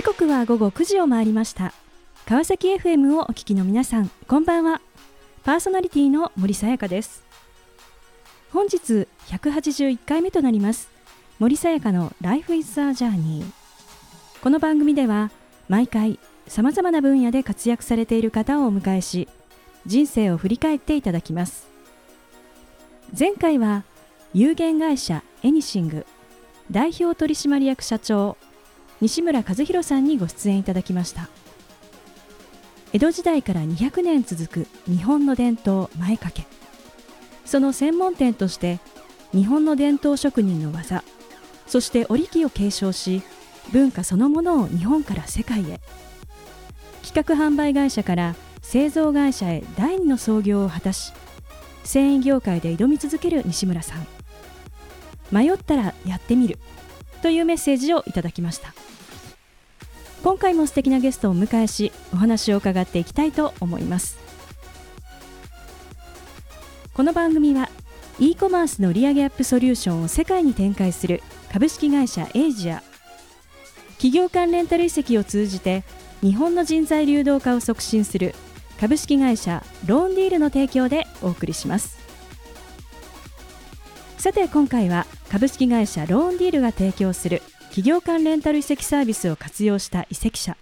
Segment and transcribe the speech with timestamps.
[0.00, 1.74] 時刻は午後9時を回りました。
[2.24, 4.80] 川崎 FM をお聞きの皆さんこんばんは。
[5.44, 7.22] パーソナリティの森さやかです。
[8.50, 10.88] 本日181回目となります
[11.38, 13.44] 森さやかの Life is a Journey
[14.42, 15.30] この番組では
[15.68, 19.28] 毎回さまざまな分野で活躍されている方をお迎えし
[19.84, 21.68] 人生を振り返っていただきます。
[23.18, 23.84] 前回は
[24.32, 26.06] 有限会社エニシング
[26.70, 28.38] 代表取締役社長
[29.00, 31.28] 西村和弘さんにご出演いただきました。
[32.92, 36.46] 江戸時代から200年続く日本の伝統前掛け。
[37.44, 38.80] その専門店として
[39.32, 41.02] 日本の伝統職人の技
[41.66, 43.22] そして織機を継承し
[43.72, 45.80] 文化そのものを日本から世界へ。
[47.02, 51.12] 企画販売会社から製造会社へ第二の創業を果たし
[51.82, 54.06] 繊維業界で挑み続ける西村さん。
[55.32, 56.58] 迷ったらやってみる。
[57.22, 58.74] というメッセージをいただきました。
[60.22, 64.18] 今回も素敵なゲストをお迎えしお話を伺っていきたいと思います。
[66.92, 67.70] この番組は
[68.18, 72.82] e コマースの利上アップソリューションを世界に展開する株式会社エイジア。
[73.92, 75.84] 企業間レンタル移籍を通じて
[76.22, 78.34] 日本の人材流動化を促進する
[78.78, 81.99] 株式会社ローンディールの提供でお送りします。
[84.20, 87.40] さて今回は株式会社ローンディールが提供する
[87.70, 90.58] 企業間レンタル移籍サービスを活用した移籍者。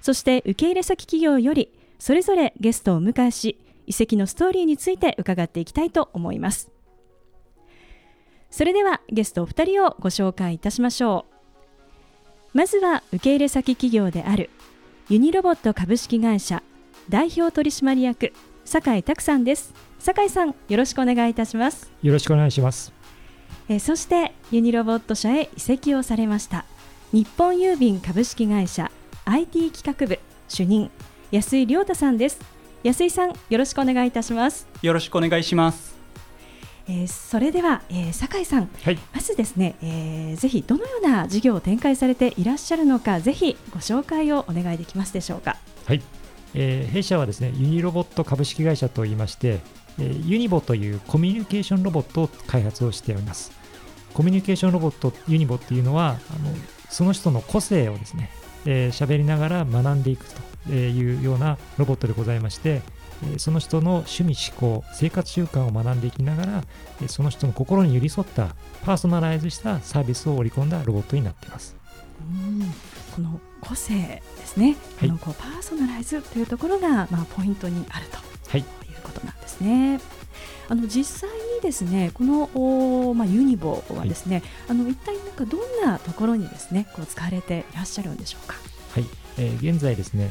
[0.00, 6.70] そして受け入れ先企業よりそれぞれゲストをお迎えし移籍のストーリーについて伺っていきたいと思います。
[8.50, 11.26] それではゲストお二人をご紹介いたしましょ
[12.54, 12.56] う。
[12.56, 14.48] まずは受け入れ先企業である
[15.10, 16.62] ユニロボット株式会社
[17.10, 18.32] 代表取締役
[18.64, 19.74] 酒井拓さんです。
[19.98, 21.92] 酒井さんよろしくお願いいたします。
[22.02, 22.93] よろしくお願いします。
[23.68, 26.64] えそしてユニロボット社へ移籍をされました。
[27.12, 28.90] 日本郵便株式会社
[29.24, 30.90] IT 企画部主任
[31.30, 32.38] 安井亮太さんです。
[32.82, 34.66] 安井さんよろしくお願いいたします。
[34.82, 35.94] よろしくお願いします。
[36.86, 45.56] えー、それでは、えー、酒井さん、はい、まずですね、えー、ぜひどのような事業を展開されていらっしゃるのかぜひご紹介をお願いできますでしょうか。
[45.86, 46.02] はい、
[46.54, 49.60] えー、弊社はですねユニロボット株式会社といいましてえ
[49.98, 53.52] ユニボというコミュニケーションロボットを開発をしております。
[54.12, 56.18] コミュニケーションロボットユニボっていうのはあの
[56.88, 58.30] その人の個性をですね
[58.64, 60.24] 喋、えー、りながら学んでいく
[60.66, 62.82] というようなロボットでございまして
[63.38, 66.64] その人の趣味思考生活習慣を学んでいきながら
[67.08, 71.76] その人の心に寄り添ったパーソナライズしたサービスを織り込んだロボットになっています。
[72.20, 72.72] うん。
[73.14, 78.18] この個性ですね、はい、このこうパーソナライズというところが、まあ、ポイントにあると、
[78.48, 78.64] はい、
[79.04, 80.00] ことなんですね。
[80.68, 88.56] あの実際にですねこのお、まあ、ユニボはですね、はい、あの一体なんかどんなところにですねこう使われていらっしゃるんでしょうか？
[88.94, 89.04] はい
[89.38, 90.30] えー、現在ですね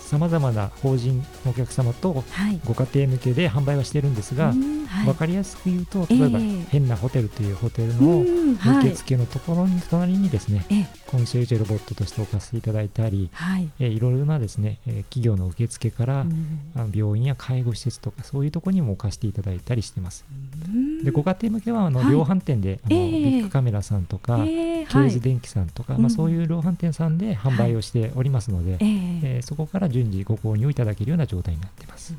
[0.00, 2.24] さまざまな法人のお客様と
[2.64, 6.38] ご家庭向けで販売はしているんですが、はい、分かりやすく言うと例えば、
[6.70, 8.24] 変なホテルというホテルの
[8.80, 10.64] 受付のところに隣にですね、
[11.06, 13.68] コンシェルジェロボットとして置かせていただいたり、はい。
[13.78, 16.26] えー、いろいろなですね、えー、企業の受付から、
[16.92, 20.24] 病院や介護施設とかそういうところにも置かせていただいたりしてます。
[21.02, 32.14] でご家庭向けはあの、量販店であの、ビッグカメラさんとか、ケーズ電機さんとか、まあ、そういう量販店さんで販売をしておりますので、えー、えー、そこから順次ご購入いただけるような状態になってます。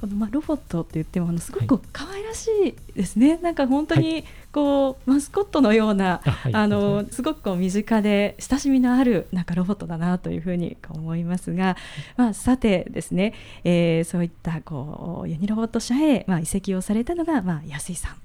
[0.00, 11.76] このまあロボットって言ってもあのすごく可愛らしいですね、はい、なんか本当にこう、マスコットのような、はい、あのすごくこう身近で親しみのあるなんかロボットだなというふうに思いますが、
[12.16, 18.16] まあ、さてですね、えー、そういったこうユニロボット社へ、まあ、移籍をされたのが、まあ、安井さん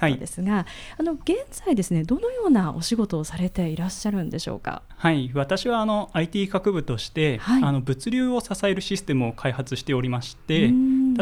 [0.00, 0.64] ですが、はい、
[0.98, 4.82] あの現在ですねどのようなお仕事をされていらっしゃるんでしょうか？
[4.96, 5.30] はい。
[5.34, 10.72] 私はあの IT 学部として、はい、あの物流を支えるシステムを開発しておりまして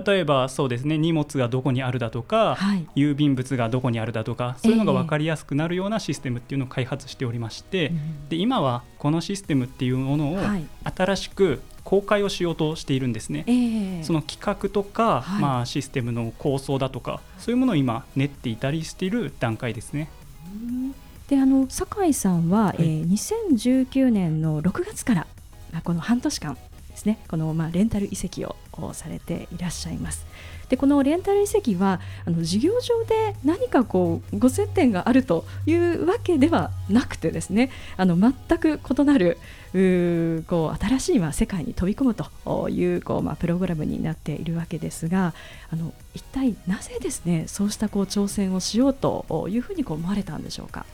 [0.06, 7.92] 例えばそうですね荷物がどこにあるだとか、はい、郵便物がどこにあるだとかそういうのが分かりやすくなるようなシステムっていうのを開発しておりまして、
[8.28, 10.38] で今はこのシステムっていうものを
[10.96, 20.10] 新しく公開をしようとしているんですね、えー、その企画とか、はい、まあ、システムの構想だとかそういうものを今練っていたりしている段階ですね。
[21.28, 25.26] であの酒井さんは、はい、えー、2019年の6月から
[25.82, 26.58] この半年間
[26.98, 28.56] ですねこの、まあ、レンタル移籍を
[28.92, 30.26] されていらっしゃいます。
[30.68, 39.38] でこのレンタル移籍はあの事業上で何かこうご接点があるというわけではなくてですねあの全く異なる
[39.72, 45.32] うこう新しいまあ世界に飛び込むというこう、まあ、プログラムになっているわけですが
[45.72, 50.84] あの一体なぜですねそうしたこう挑戦をしようというふうにこう思われたんでしょうか？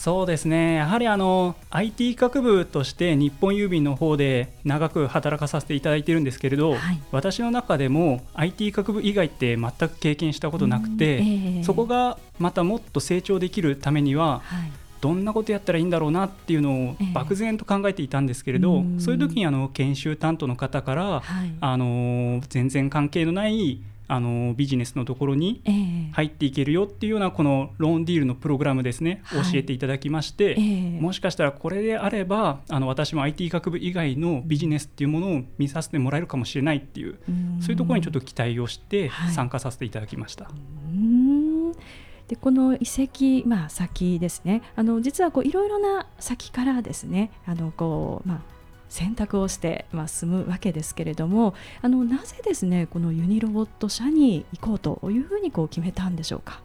[0.00, 0.76] そうですね。
[0.76, 23.82] やはりあの IT 学部として日本郵便の方で長く働かさせていただいているんですけれど、はい、私の中でも IT 学部以外って全く経験したことなくて、えー、そこがまたもっと成長できるためには、はい、どんなことやったらいいんだろうなっていうのを漠然と考えていたんですけれど、えー、そういう時にあの研修担当の方から、はい、あの全然関係のない
[24.12, 25.62] あのビジネスのところに
[26.12, 30.56] 入っていけるよっていうようなこのローンディールのプログラムですね、教えていただきまして、
[31.00, 37.20] もしかしたらこれであればあの私も IT 学部以外のビジネスっていうものを見させてもらえるかもしれないっていう
[37.60, 40.50] そういうところにちょっと期待をして参加させていただきました。
[42.26, 44.62] でこの遺跡、まあ、先ですね。
[44.76, 48.40] あの実はいろいろな先からですねあのこう、まあ、
[48.90, 56.60] 選択をして、まあ、進むわけですけれどもあのなぜですねこのユニロボット社に行こうというふうにこう決めたんでしょうか？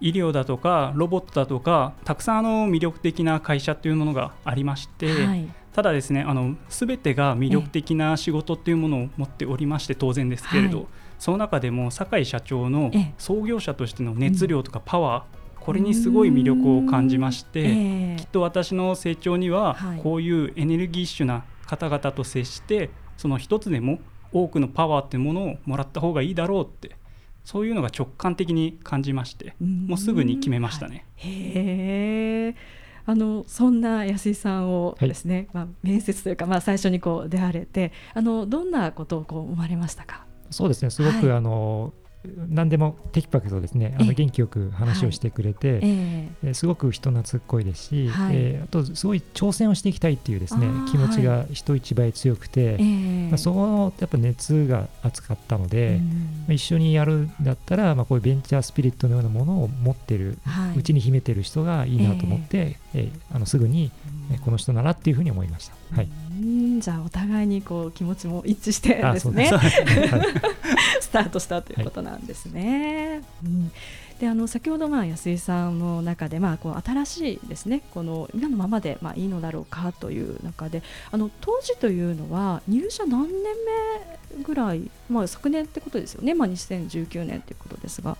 [0.00, 10.86] 医療だとかロボットだとかたくさんあの魅力的な会社というものがありまして、はい、ただですねあの全てが魅力的な仕事っていうものを持っておりまして当然ですけれど、はい、
[11.18, 15.35] その中でも酒井社長の創業者としての熱量とかパワー、
[15.66, 23.98] これにすごい魅力を感じまして、えー、きっと私の成長にはこういうエネルギッシュな方々と接してその一つでも
[24.32, 26.94] 多くのパワーっていうものをもらった方がいいだろうって
[27.42, 31.04] そういうのが直感的に感じましてもうすぐに決めましたね。
[31.18, 32.54] はい、へ
[33.04, 40.26] あのそんな安井さんをですね、はい、まあ、面接というか、まあ、最初にこう出会われてあのどんなことをこう思われましたか？
[40.50, 40.90] そうですね。
[40.90, 41.92] すごく、はい、あの
[42.48, 43.96] 何でもテキパキとですね。
[43.98, 45.80] あの元気よく話をしてくれて、はい。
[45.82, 56.00] えー、すごく人懐っこいですし、はい、えー、あとすごい挑戦をしていきたいっていうですね気持ちが人一倍強くて、はい、まあ、そのやっぱ熱が熱かったので、
[56.46, 60.38] まあ、一緒にやるんだったら、まあ、こういうベンチャースピリットのようなものを持ってる
[60.76, 63.90] うち、に秘めてる人がいいなと思って、えー、えー、あのすぐに、
[64.32, 65.74] えこの人ならっていうふうに思いました。
[65.94, 66.08] はい
[66.80, 69.50] じゃあお互いにこう気持ちも一致してですね。
[71.00, 73.08] スタートしたということなんですね。
[73.08, 73.72] はい、うん。
[74.20, 77.82] であの先ほどまあ安井さんの中でまあこう新しいですね。
[77.92, 83.32] この今のままでまあいいのだろうかという中であの当時というのは入社何年
[84.38, 86.34] 目ぐらいまあ昨年ってことですよね。
[86.34, 88.15] まあ2019年ということですが。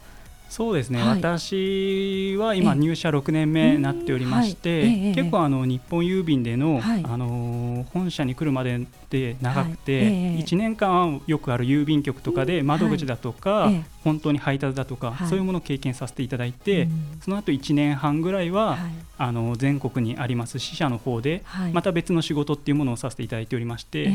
[0.48, 13.70] そうですね、はい、私は今入社6年目になっておりまして、はい、結構あの日本郵便での、はい、あの本社に来るまでで長くて、1年間よくある郵便局とかで窓口だとか、
[14.02, 16.88] 本当に配達だとか、そういうものを経験させていただいて、
[17.20, 18.78] その後1年半ぐらいは、
[19.16, 24.10] あの全国にあります支社の方で、また別の仕事っていうものをさせていただいておりまして、で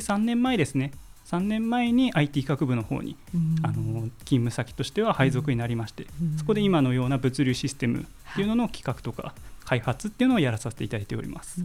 [0.00, 0.90] 3年前ですね
[1.32, 3.16] 3年前に IT 学部の方に、
[3.62, 6.06] あの勤務先としては配属になりまして、
[6.36, 9.34] そこで今のような物流システムっていうのの企画とか
[9.64, 11.62] 開発っていうのをやらさせていただいております。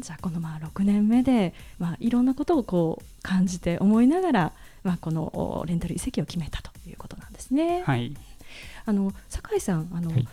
[0.00, 4.52] じゃあこのまあ6年目で、まあ、いろんなことをこう感じて思いながら、
[4.84, 7.82] まあ、このレンタル移籍を決めたということなんですね。
[7.84, 8.16] はい、
[8.84, 10.28] あの酒井さんあの、はい。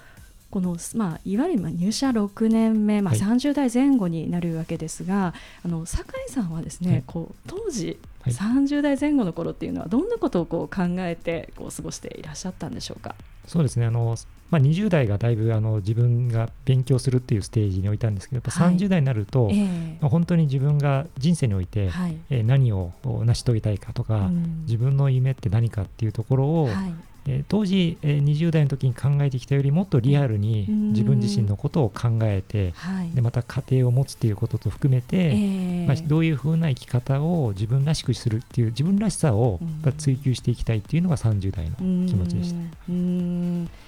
[0.52, 5.34] この、まあ、いわゆる入社6年目、まあ、30代前後になるわけですが、は
[5.66, 13.16] い、あの酒井さんはですね、はい、こう当時、はい、30代前後の頃っていうのはどんなことをこう考えてこう過ごしていらっしゃったんでしょうか？
[13.48, 13.86] そうですね。
[13.86, 14.16] あの
[14.50, 19.64] まあ、20代がだいぶあの自分が勉強するっていうステージに置いたんですけど、やっぱ30代になると、はいえ。
[19.64, 26.94] ー、まあ、本当に自分が人生において、はい、えー、何を成し遂げたいかとか、うん、自分の夢って何かっていうところを、はい
[27.26, 32.74] えー、当時、えー、20代の時に考えてきたよりもっとリアルに自分自身のことを考えて、
[33.14, 39.60] でまた家庭を持つっていうことと含めて、えー、まあ、どういうふうな生き方を自分らしくするっていう自分らしさを
[39.98, 41.76] 追求していきたいっていうのが30代の
[42.08, 43.83] 気持ちでした。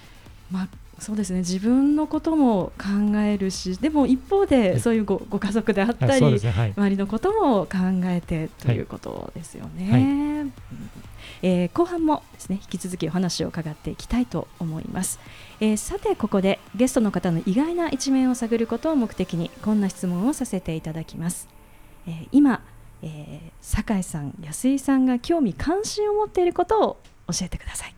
[0.50, 1.40] うんまあそうですね。
[1.40, 6.50] 自分のことも考えるしでも一方でそういうごご家族であったり、ね。
[6.50, 9.90] はい、周りのことも考えてということですよね。
[9.90, 10.76] はい。
[11.42, 15.18] えー、後半もですね引き続きお話を伺っていきたいと思います、
[15.60, 21.48] えー、さてここでゲストの方の意外な一面を探ることを目的にこんな質問をさせていただきます、
[22.06, 22.62] えー、今、
[23.02, 26.96] えー、酒井さん安井さんが興味関心を持っていることを
[27.28, 27.94] 教えてください。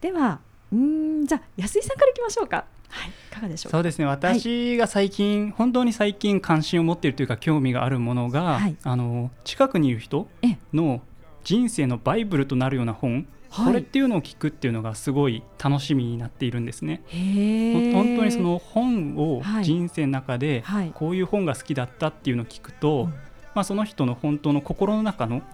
[0.00, 0.40] では
[0.72, 2.64] うんじゃあ安井さんからいきましょうか。
[2.90, 4.06] はい、いかがでしょうそうですね。
[4.06, 10.26] 私が最近、はい、本当に最近関心を持っているというか興味があるものが、はい、あの近くにいる人
[10.72, 11.02] の
[11.44, 17.02] 人生のバイブルとなるような本、はい、これっていうのを聞くっていうのがすごい楽しみになっているんですね。
[17.10, 23.20] 本当にその本を人生の中でこういう本が好きだったっていうのを聞くと、はい、ま
[23.58, 25.44] まあ、その人の本当の心の中の考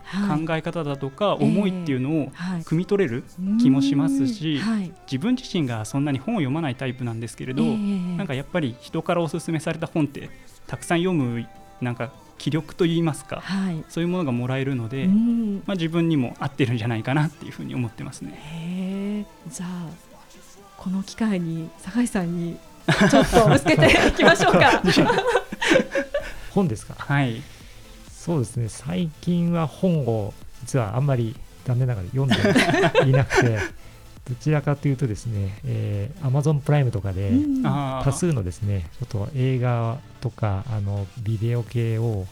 [0.54, 2.26] え方だとか思いっていうのを
[2.64, 3.24] 汲み取れる
[3.62, 4.60] 気もしますし、
[5.10, 10.28] 自分自身がそんなに本を読まないタイプなんですけれど、なんかやっぱり人からおすすめされた本って
[10.66, 11.46] たくさん読む
[11.80, 19.26] なんか気力といいますか、はい、そういうものがもらえるので、まあ、自分にも合ってるんじゃないかなっていうふうに思ってますね。
[19.48, 19.88] じゃあ
[20.76, 22.58] この機会に酒井さんに
[23.10, 24.82] ちょっとぶつけていきましょうか。
[26.52, 26.94] 本ですか？
[26.98, 27.42] はい。
[28.24, 28.70] そうですね。
[28.70, 33.58] 最近は本を実はあんまり残念ながら読んでいなくて。
[34.26, 37.30] どちらかというとですね、えー、Amazon プライムとかで
[37.62, 42.26] 多数のですね、ちょっと映画とかあのビデオ系を、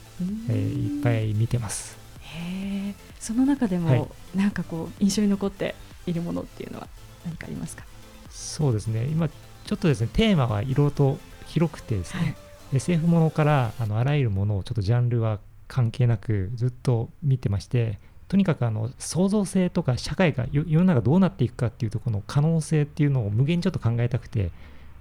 [0.49, 1.99] えー、いっぱい見てます。
[2.23, 5.75] へその中でも、はい、なんかこう印象に残って
[6.07, 6.89] いるものっていうのは
[7.27, 7.85] 何かありますか？
[8.31, 12.37] そうですね今ちょっとですねテーマはいろいろと広くてですね、はい、
[12.77, 15.41] SF ものからあのあらゆるものをちょっとジャンルは
[15.73, 17.99] 関係なくずっと見てまして
[18.29, 24.51] とにかくあの創造性とか社会が世の中どうなっていくかっていうところの可能性っていうのを無限にちょっと考えたくて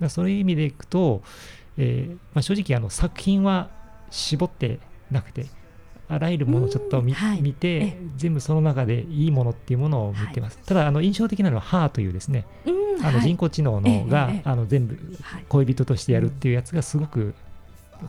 [0.07, 1.23] そういう意味でいくと、
[1.77, 3.69] えー、まあ、正直あの作品は
[4.11, 4.79] 絞って
[5.11, 5.47] なくて
[6.07, 12.45] あらゆるものをちょっと見はい、見て全部その中でいいものっていうものを見てます、はい、ただあの印象的なのは「ハーというですね、
[13.03, 14.97] あの人工知能のが、あの全部
[15.49, 17.33] 恋人としてやるっていうやつがすごく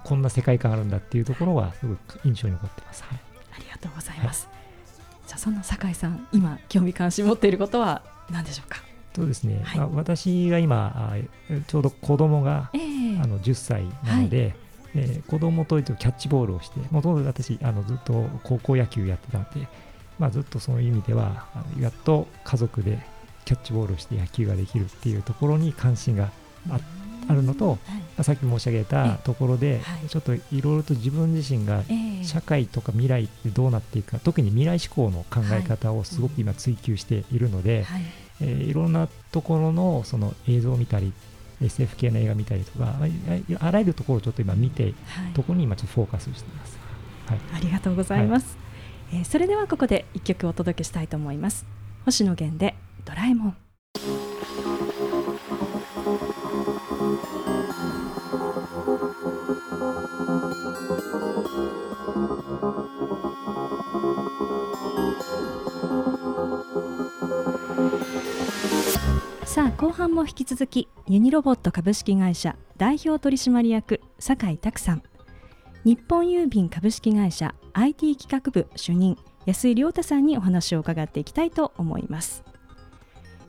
[0.05, 3.19] こんな世界観あるんだっていうところはすごく印象に残ってます、はい、
[3.57, 4.49] ありがとうございます、
[5.27, 8.79] じゃあそんな酒井さん今興味関心持っていることは何でしょうか？
[9.15, 11.13] そうですね、はい、私が今
[11.67, 14.55] ちょうど子供が、えー、あの10歳なので、はい、
[14.95, 19.69] えー、子供とキャッチボールをしてもともと私あのずっと高校野球やってたので、
[20.19, 21.47] まあ、ずっとそういう意味では
[21.79, 23.01] やっと家族で
[23.45, 26.31] キャッチボールをして野球ができるっていうところに関心が
[26.71, 26.81] あ
[27.29, 27.77] あるのと、は
[28.21, 31.83] い、さっき申し上げたところで、ちょっといろいろと自分自身が
[32.23, 38.03] 社会とか未来ってどうなっていくか、特に未来志向の考え方をすごく今追求しているので、はい。
[38.41, 41.13] えー、いろんなところのその映像を見たり
[41.63, 42.97] SF 系の映画見たりとか
[43.61, 44.93] あらゆるところをちょっと今見て、はい、
[45.33, 46.79] ところに今ちょっとフォーカスしています、
[47.27, 48.59] はい、ありがとうございます、
[49.11, 51.65] はい、えー、それではここで一曲お届けしたいと思います。
[52.05, 52.75] 星野源で
[53.05, 53.57] ドラえもん
[69.63, 75.05] さあ後半も引き続きユニロボット株式会社代表取締役酒井拓さん
[75.85, 79.17] 日本郵便株式会社 IT 企画部主任
[79.47, 82.43] 安井亮太さんにお話を伺っていきたいと思います。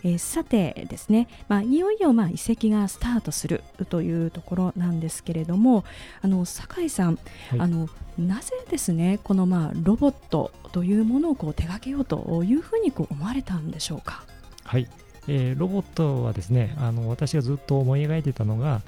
[0.04, 5.84] えー、さてですね、まあ、いよいよまあ移籍がスタートするというところなんですけれども
[6.22, 7.18] あの酒井さん、
[7.50, 7.90] はい、あの
[8.20, 14.26] なぜですねこのまあロボットというものをこう手掛けようというふうにこう思われたんでしょうか？
[14.64, 14.88] はい
[15.28, 18.82] えー、ロボットはですねあの私がずっと思い描いてたのが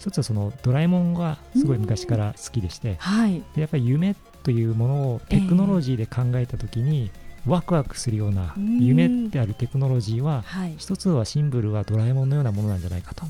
[0.00, 7.10] 一つはそのドラえもんがすごい昔から好きでして、はい、でやっぱり夢というものをテクノロジーで考えた時に、
[7.44, 10.42] えー、ワクワクするような夢であるテクノロジーは、
[10.78, 13.26] 一つはシンボルはドラえもんのようなものなんじゃないかと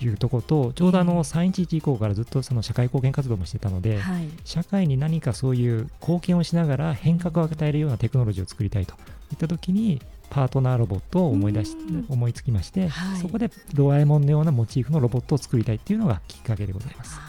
[0.00, 8.94] いうところと、ちょうどあの311以降からずっとその社会貢献活動もしてたので、はい、社会に何かそういう貢献をしながら変革を与えるようなテクノロジーを作りたいと
[9.32, 10.00] いった時に
[10.32, 11.76] パートナーロボットを思い出し
[12.08, 17.20] 思いつきまして、はい、そこでドラえもんのようなモチーフのロボットを作りたいっていうのがきっかけでございます。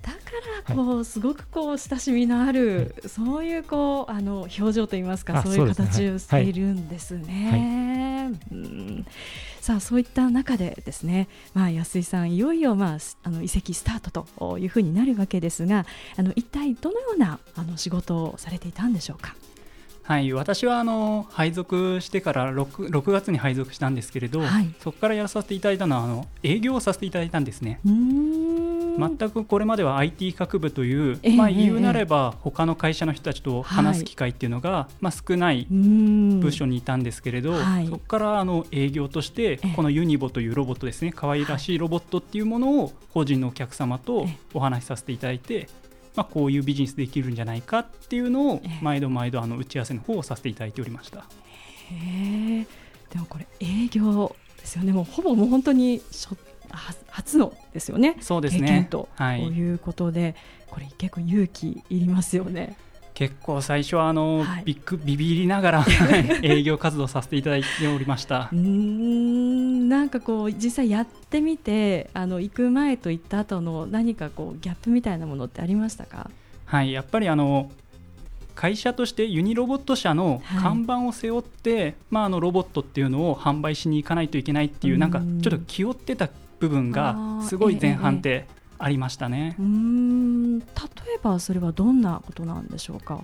[0.00, 0.16] だか
[0.66, 8.32] らこう、はい、すごくこう親しみのある、はい、そういうこうあの表情といいますかそういう形をしているんですね。
[8.50, 9.06] うん、
[9.60, 15.84] さあそういった中でですね、まあ、安井さんいよいよ、まあ、あの移籍スタートというふうになるわけですが
[16.16, 19.36] あの一体どのようなあの仕事をされていたんでしょうか？
[20.04, 27.80] はい、私はあの配属してから 6, 6月に配属したんですけれど、はい、そこからやらさせていただいたのはあの営業をさせていただいたんですね。
[27.84, 45.68] 全くこれまでは IT 学部という、えー、まあ、言うなれば他の会社の人たちと話す機会っていうのが、はい、まあ、少ない部署にいたんですけれど、はい、そこからあの営業としてこのユニボというロボットですね可愛らしいロボットっていうものを個人のお客様とお話しさせていただいて
[46.14, 51.24] まあ、こういうビジネスできるんじゃないかっていうのを毎度毎度あの打ち合わせの方をさせていただいておりました。
[51.90, 52.66] へ
[53.10, 54.92] でもこれ営業ですよね。
[54.92, 56.02] もうほぼもう本当に
[57.10, 58.16] 初のですよね。
[58.20, 58.60] そうですね。
[58.60, 60.34] 経験と、はい、いうことで
[60.70, 62.76] これ結構勇気いりますよね。
[63.22, 65.86] 結構最初はあの、はい、ビッグビビりながら
[66.42, 68.48] 営業活動させていただいておりました。
[68.52, 76.30] うんなんかこう実際やってみてあの行く前と行った後の何かこうギャップみたいなものってありましたか？
[76.64, 77.70] はいやっぱりあの
[78.56, 88.46] 会社としてユニロボット社の看板を背負って、はい、まあ、あのロボットっていうのを販売しに行かないといけないっていうなんかちょっと気負ってた部分がすごい前半って
[88.84, 89.54] ありましたね。
[89.58, 90.64] うー、例
[91.14, 93.22] えばそれはどんなことなんでしょうか？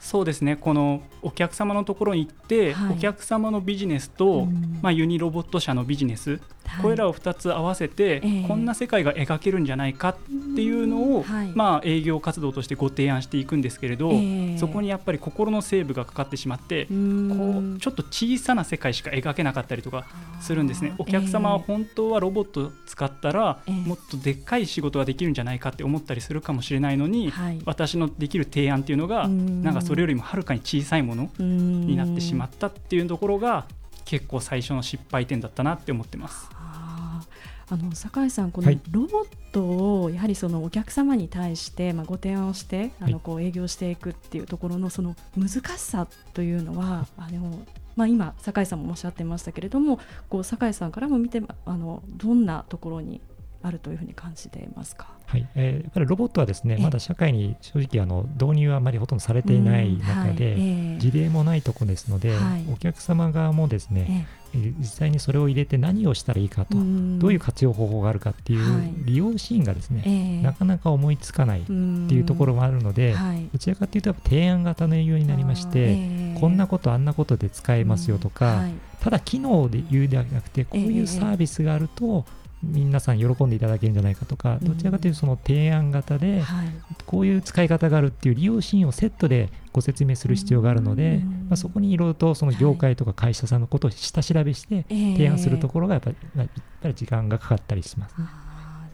[0.00, 0.56] そうですね。
[0.56, 10.16] このお客様のところに行って、はい、お客様のビジネスと、うん、まあ、ユニロボット社のビジネス、はい、これらを2つ合わせて、えー、こんな世界が描けるんじゃないかっ
[10.54, 20.06] ていうのを、はい、まあ、営業活動としてご提案していくんですけれど、えー、そこにやっぱり心のセーブがかかってしまってこうちょっと小さな世界しか描けなかったりとか
[20.40, 20.94] するんですね。
[20.98, 27.32] お客様は本当はロボット使ったら、えー、もっとでっかい仕事ができるんじゃないかって思ったりするかもしれないのに、
[27.64, 33.66] 私のできる提案っていうのがなんかそれよりもはるかに小さいものになってしまったっていうところが
[34.04, 36.48] 結構最初の失敗点だったなって思ってます。
[37.66, 45.48] あの酒井さん、このロボットをやはりそのお客様に対して、まあ、ご提案をしてあのこう営業していくっていうところのその難
[45.78, 47.58] しさというのは、あの
[47.96, 49.98] まあ、今、酒井さんもおっしゃってましたけれども
[50.28, 53.22] こう酒井さんからも見てあのどんなところに
[53.62, 55.13] あるというふうに感じていますか？
[55.26, 73.16] はい、えー、やっぱりロボットはですね、まだ社会に正直あの導入はあまりほとんどされていない中で、はいえー、事例もないところですので、はい、お客様側もですね、えー、実際にそれを入れて何をしたらいいかと、どういう活用方法があるかっていう利用シーンがですね、はい、なかなか思いつかないっていうところもあるので、
[73.52, 75.98] どちらかというと提案型の営業になりまして、
[76.38, 78.64] こんなことあんなことで使えますよとか、
[79.00, 82.24] ただ機能で言うではなくてこういうサービスがあると、
[82.72, 86.42] 皆さん喜んでいただけるんじゃないかとか、どちらかというとその提案型で、
[87.06, 96.48] こういう使い方があるっていう利用シーンをセットでご説明する必要があるので、まあ、そこにいろいろとその業界とか会社さんのことを下調べして提案するところがやっぱりやっ
[96.80, 98.26] ぱり時間がかかったりします、ね。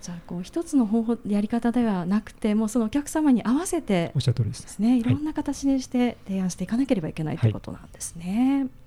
[0.01, 4.79] じゃあこう一つの方法やり方ではなくてもうそのお客様に合わせておっしゃる通りです。
[4.79, 4.99] ね。
[4.99, 8.61] いろんな形にして提案していかなければいけないということなんですね。
[8.61, 8.80] はい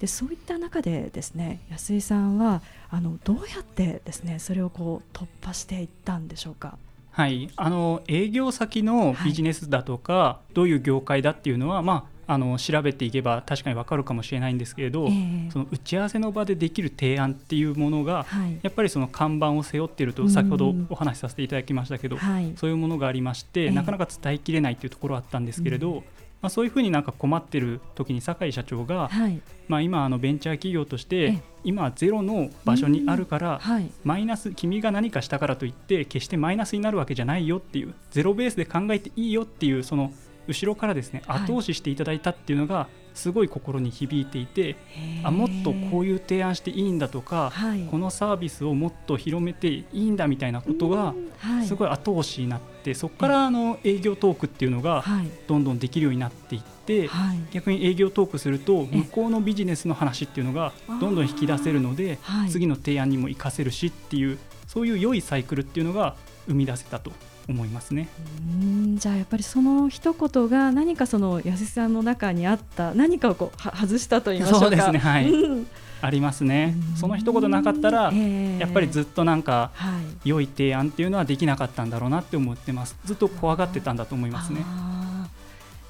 [0.00, 6.76] でそういった中でですね安井さんはあのどうやってですねそれをこう突破していったんでしょうか？
[7.12, 26.04] はい、あの営業先のビジネスだとか、はい、どういう業界だっていうのは、まあ、あの調べていけば確かに分かるかもしれないんですけれど、えー、その打ち合わせの場でできる提案っていうものが、はい、やっぱりその看板を背負っていると先ほどお話しさせていただきましたけど、はい、そういうものがありまして、えー、なかなか伝えきれないというところはあったんですけれど、
[26.46, 40.12] まあ、そういうふうになんか困ってる時に酒井社長が、はい、まあ、今あのベンチャー企業として今ゼロの場所にあるから、はい、マイナス君が何かしたからといって決してマイナスになるわけじゃないよっていうゼロベースで考えていいよっていうその
[40.48, 44.76] 後ろからですね後押ししていただいたっていうのがすごい心に響いていて
[45.24, 51.14] あもっとこういう提案していいんだとか、はい、このサービスをもっと広めていいんだみたいなことが
[51.66, 55.02] すごい後押しになってそこからあの営業トークっていうのが
[55.48, 62.18] どんどんできるようになっていって、はい、逆に営業トークすると向こうのビジネスの話っていうのがどんどん引き出せるので
[62.50, 67.12] 次の提案にも生かせるしっていうそういう良いサイクルっていうのが生み出せたと
[67.48, 68.08] 思いますね。
[68.60, 74.66] うんじゃあやっぱりその一言が何かその安井さんの中にあった何かをこう外したと言いましょうか。
[74.66, 75.30] そうですねはい、
[76.02, 76.74] ありますね。
[76.96, 82.96] その一言なかったら、えー、やっぱりずっとなんか、はい、良い提案っていうのはできなかったんだろうなって思ってます。
[83.04, 84.64] ずっと怖がってたんだと思いますね。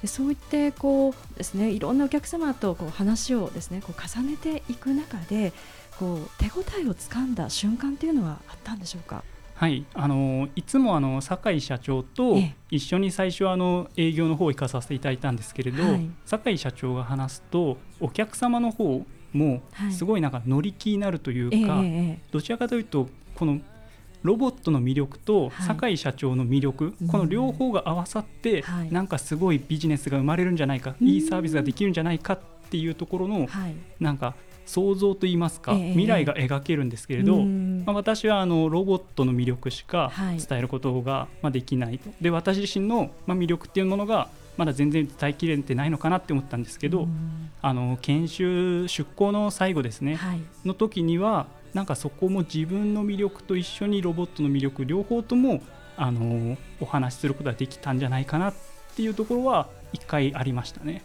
[0.05, 5.53] そういってこうですねいろんなお客様とこう話をですねこう重ねていく中で
[5.97, 9.23] こう手応えをつかんだ瞬間っていうのはあったんでしょうか？
[9.57, 12.37] はい、あのいつもあの酒井社長と
[12.69, 23.59] 一緒に最初あの営業の方を行かさせていただいたんですけれど、はい、酒井社長が話すとお客様の方もすごいなんか乗り気になるというか、はい、どちらかというとこの
[24.21, 32.39] ロボットの魅力と酒井社長の魅力、はい、この両方が合わさって、はい、なんかすごいビジネスが生まれるんじゃないか、いいサービスができるんじゃないかっ
[32.69, 33.47] ていうところの、
[33.99, 34.35] なんか
[34.67, 42.09] 想像といいますか、えー、未来が描けるんですけれど、まあ、私はあのロボットの魅力しか伝えることが、まあ、できないと。
[42.21, 47.07] で私自身の、まあ、魅力っていうものがまだ全然伝えきれてないのかなって思ったんですけど、
[47.61, 55.61] あの研修出向の最後ですね、はい、の時にはなんかそこも自分の魅力と一緒にロボットの魅力両方とも
[55.95, 58.53] あのお話しすることができたんじゃないかなっ
[58.95, 61.03] ていうところは一回ありましたね。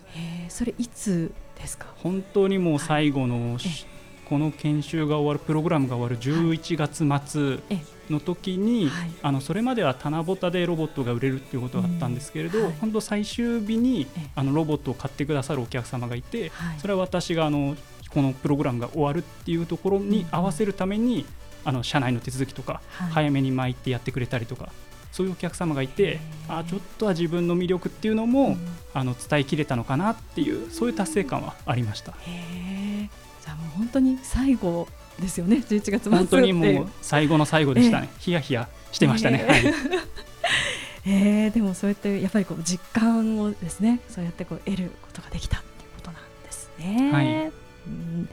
[0.48, 1.32] それいつ
[2.02, 3.62] 本当にもう最後の、はい、
[4.28, 7.58] この研修が終わるプログラムが終わる11月末
[8.10, 17.76] の時に、はい、あのそれまでは棚ぼたでロボットが売れるっていうことがあったんですけれど、うんはい、本当最終日にあのロボットを買ってくださるお客様がいて、それは私があの
[18.10, 21.26] このプログラムが終わるっていうところに合わせるために、
[21.64, 24.70] あの社内の手続きとか、早めに巻いてやってくれたりとか
[25.12, 28.58] そういうお客様がいてあちょっとは自分の魅力っていうのも、うん、
[28.94, 32.12] あの伝えきれたのかなっていうそういう達成感はありました。
[32.26, 33.08] へ
[33.42, 34.88] じゃあもう本当に最後
[35.20, 39.44] ですよね11月末本当にもう最後の最後でしたね、えー、ヒヤヒヤしてましたね。
[39.46, 39.62] はい。
[41.04, 47.10] えー、でもそうやってやっぱりこう実感をですねそうやってこう得ることができたっていうことなんですね。
[47.12, 47.52] はい、
[47.86, 48.28] うん。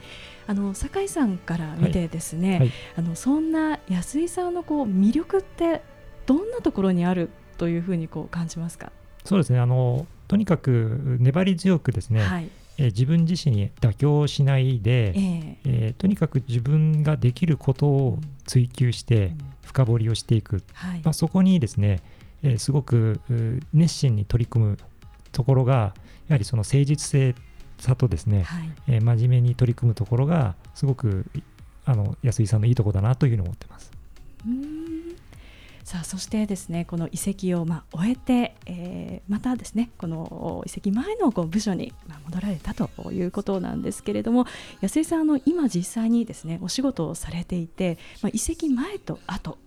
[0.46, 2.58] あの酒井さんから見てですね、はい。
[2.60, 5.82] はい、あのそんな安井さんのこう魅力って
[6.30, 8.92] どんなところにあるというふうにこう感じますか？
[9.24, 9.58] そうですね。
[9.58, 19.32] あのとにかく粘り強くですね、はい、え自分自身に妥協しないで、えー、えー、とにかく自分ができることを追求して
[19.64, 22.00] 深掘りをしていく、うんはい、まあ、そこにですね、
[22.44, 23.20] えー、すごく
[23.74, 24.78] 熱心に取り組む
[25.32, 25.94] ところが
[26.28, 27.34] やはりその誠実性
[27.78, 31.26] さとですね、はい、えー、真面目に取り組むところがすごく
[31.84, 33.90] あの安井さんのいいところだなというふうに思ってます。
[35.90, 44.46] さあそしてですねこの移籍をま終えて、えー、またですねこの移籍前のこう部署にま戻られたということなんですけれども
[44.82, 49.58] 安井さんの今実際にですねお仕事をされていて、まあ、移籍前と後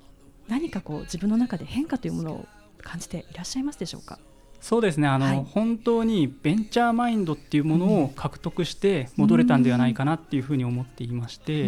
[0.48, 2.46] 何かこう自分の中で変化というものを
[2.82, 4.18] 感じていらっしゃいますでしょうか？
[4.64, 5.10] そうですね。
[5.10, 11.66] あの、はい、本当にベンチャーマインドっていうものを獲得して戻れたんではないかなっていうふうに思っていまして、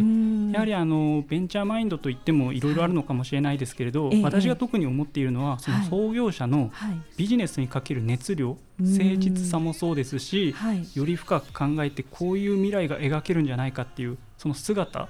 [0.54, 6.72] やはりあのベンチャーマインドといってもいろいろあるのかもしれないですけれど、はい、私が特に思っているのはその創業者の
[7.18, 10.56] ビジネスにかける熱量、誠実さもそうですし、
[10.96, 15.08] より深く考えてこういう未来が描けるんじゃないかっていうその姿っ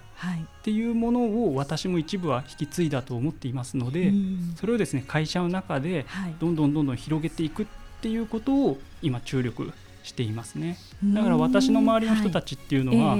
[0.63, 4.13] ていうものを私も一部は引き継いだと思っていますので、
[4.57, 6.05] それをですね会社の中で
[6.39, 7.65] どんどんどんどん広げていくっ
[8.01, 10.77] ていうことを今注力していますね。
[11.03, 13.17] だから私の周りの人たちっていうのは、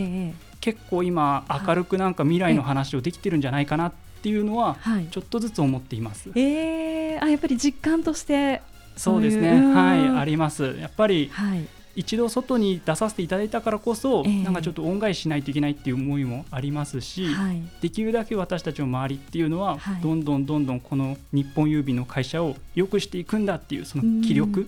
[0.61, 4.77] 結構今明るくなんか未来の話をできてるんじゃないかなっていうのは
[5.11, 6.29] ちょっとずつ思っています。
[6.33, 8.61] えー、あやっぱり実感として
[8.95, 9.49] そうですね。
[9.73, 10.77] はいあります。
[10.79, 24.67] やっぱり、はい、一度外に出させていただいたからこそ、えー、なんかちょっと恩返ししないといけないっていう思いもありますし、はい、できるだけ私たちの周りっていうのは、はい、どんどんどんどんこの日本郵便の会社を良くしていくんだっていうその気力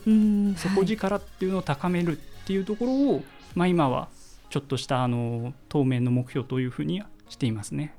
[0.57, 3.23] 底力っていうのを高めるっていうところを、
[3.55, 4.07] まあ、今は
[4.49, 7.93] ちょっとしたあの当面の目標というふうにしていますね。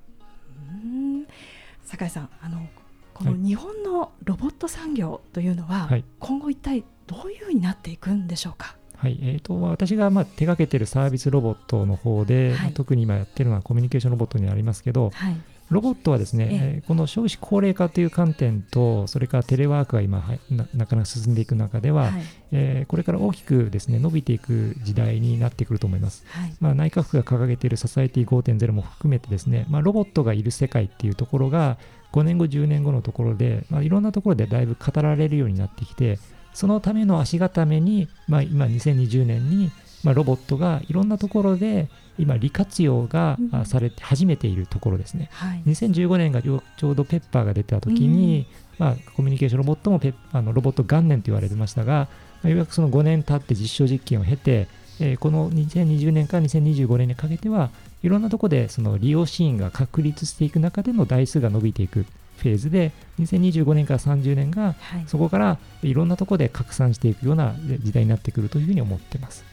[1.85, 2.67] 酒井さんあの
[3.14, 8.77] この日本のロボット産業というのは、はい、今後一体どういうふうになっていくんでしょうか？
[8.99, 15.37] はいえーと、私がまあ手掛けてるサービスロボットの方で、はい、特に今やってるのはコミュニケーションロボットになりますけど、はい、
[15.71, 26.25] ロボットはですね、えー、この少子高齢化という観点とそれからテレワークが今ななかなか進んでいく中では、はい、えー、これから大きくですね伸びていく時代になってくると思います、
[26.61, 31.79] まあ、内閣府が掲げているソサエティ5.0も含めてですね、まあ、ロボットがいる世界っていうところが
[32.13, 36.19] 5年後10年後のところで、まあ、いろんなところでだいぶ語られるようになってきて
[36.53, 39.71] そのための足固めに、まあ、今2020年に、
[40.05, 48.47] まあ、ロボットがいろんなところで今利活用がされて始めているところですね、はい、2015年がちょうどペッパーが出た時に、
[48.79, 52.09] うん、まあ、コミュニケーションロボットもペあのロボット元年と言われてましたが、
[52.43, 54.69] まあ、ようやくその5年経って実証実験を経て、
[55.01, 57.71] えー、この2020年から2025年にかけては
[58.03, 62.05] いろんなところでその利用シーンが確立していく中での台数が伸びていく
[62.38, 69.44] フェーズで2025年から30年が、そこからいろんなところで拡散していくような時代になってくるというふうに思ってます。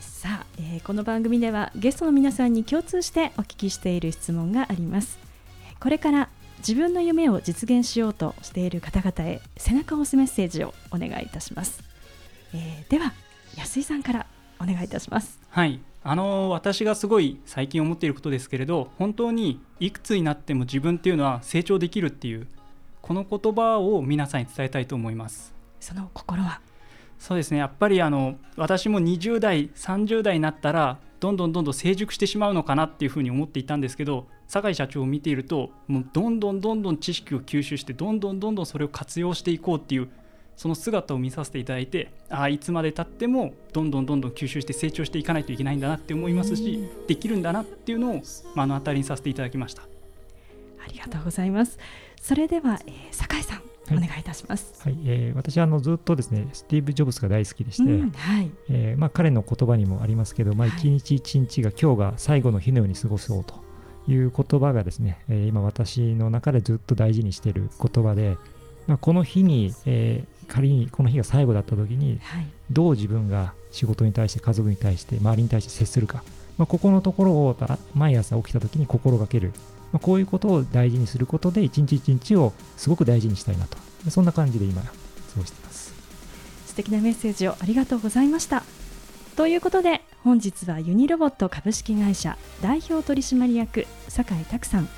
[0.00, 5.18] さあ、えー、この番組ではゲストの皆さんに共通してお聞きしている質問があります。
[5.80, 11.82] これから自分の夢を実現しようとしている方々へ背中を押すメッセージをお願いいたします。
[12.52, 13.14] えー、では
[13.56, 14.26] 安井さんから
[14.60, 15.40] お願いいたします。
[15.48, 22.46] はいあの私がすごい最近思っていることですけれど本当にいくつになっても自分っていうのは成長できるっていう
[23.02, 25.54] この言葉を皆さんに伝えたいと思います。
[25.78, 26.60] その心は？
[27.18, 27.58] そうですね。
[27.58, 40.08] やっぱりあの私も20代30代になったらどんどんどんどん成熟してしまうのかなっていうふうに思っていたんですけど酒井社長を見ているともうどんどんどんどん知識を吸収してどんどんどんどんそれを活用していこうっていう
[40.60, 48.22] その姿を見させていただいてああいつまでたってもどんどんどんどん吸収して成長していかないといけないんだなって思いますしできるんだなっていうのを
[48.54, 49.84] 目の当たりにさせていただきました。
[50.84, 51.78] ありがとうございます。
[52.20, 54.82] それでは、えー、酒井さんお願いいたします。
[54.82, 58.50] はい、えー、私はあのずっとですねスティーブ・ジョブズが大好きでして、うん、はい。
[58.68, 63.54] えー、まあ、彼の言葉にもありますけど、まあ、一日一日が今日が最後の日のように過ごそうと
[64.08, 68.59] いう言葉がですね、えー、今私の中でずっと大事にしている言葉で、まあ、
[68.98, 76.22] この日に、えー、仮にこの日が最後だった時に、はい、どう自分が仕事に対して家族に対して周りに対して接するか、
[76.58, 77.56] まあ、ここのところを
[77.94, 79.52] 毎朝起きた時に心がける、
[79.92, 83.78] まあ、こういうことを大事にすることで一日一日をすごく大事にしたいなと。
[84.08, 84.90] そんな感じで今過
[85.36, 85.92] ごしています。
[86.66, 88.62] 素敵なメッセージをありがとうございました。
[89.36, 94.88] ということで本日はユニロボット株式会社代表取締役酒井拓さん。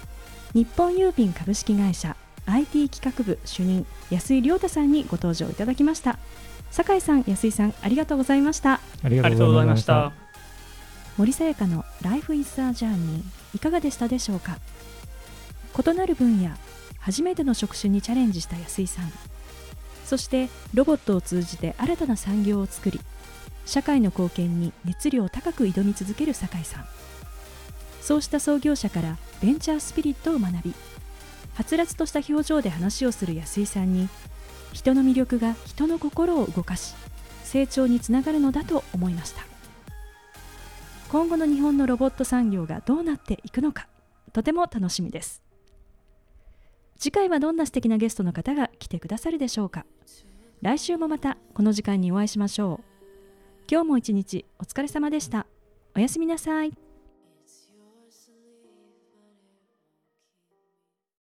[0.55, 6.19] 日本郵便株式会社 IT 企画部主任安井亮太さんにご登場いただきました。
[6.71, 8.81] 酒井さん安井さんありがとうございました。
[9.03, 10.13] ありがとうございました。
[11.19, 13.23] 森さやかの Life is a Journey
[13.55, 14.59] いかがでしたでしょうか？
[15.79, 16.51] 異なる分野
[16.99, 19.13] 初めての職種にチャレンジした安井さん。
[20.05, 23.01] そしてロボットを通じて新たな産業を作り
[23.65, 26.87] 社会の貢献に熱量高く挑み続ける酒井さん。
[28.01, 30.75] そうした創業者からベンチャースピリットを学び
[31.55, 34.09] はつらつとした表情で話をする安井さんに
[34.73, 36.95] 人の魅力が人の心を動かし
[37.45, 39.43] 成長につながるのだと思いました。
[41.11, 43.87] 今後の日本のロボット産業がどうなっていくのか
[44.33, 45.43] とても楽しみです。
[46.99, 49.85] 次回はどんな素敵なゲストの方が来てくださるでしょうか。
[50.63, 52.85] 来週もまたこの時間にお会いしましょう。
[53.71, 55.47] 今日も一日お疲れ様でした。
[55.95, 56.73] おやすみなさい。